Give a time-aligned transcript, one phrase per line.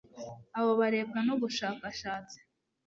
[0.57, 2.39] abo barebwa n'ubushakashatsi